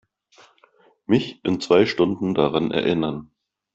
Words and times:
Mich 1.05 1.45
in 1.45 1.61
zwei 1.61 1.85
Stunden 1.85 2.33
daran 2.33 2.71
erinnern. 2.71 3.29